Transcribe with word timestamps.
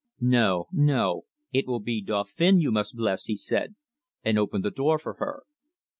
"No, 0.19 0.65
no; 0.71 1.25
it 1.53 1.67
will 1.67 1.79
be 1.79 2.01
Dauphin 2.01 2.59
you 2.59 2.71
must 2.71 2.95
bless," 2.95 3.25
he 3.25 3.35
said, 3.37 3.75
and 4.23 4.39
opened 4.39 4.65
the 4.65 4.71
door 4.71 4.97
for 4.97 5.13
her. 5.19 5.43